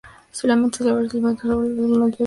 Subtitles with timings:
[0.31, 2.17] Los filamentos glabros, ligeramente doblados en el punto de inserción.